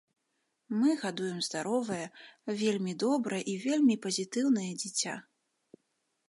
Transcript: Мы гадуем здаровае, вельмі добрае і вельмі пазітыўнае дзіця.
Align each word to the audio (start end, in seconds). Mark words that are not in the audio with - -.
Мы 0.79 0.93
гадуем 1.01 1.43
здаровае, 1.47 2.05
вельмі 2.63 2.95
добрае 3.05 3.41
і 3.53 3.55
вельмі 3.67 3.95
пазітыўнае 4.07 4.67
дзіця. 4.83 5.15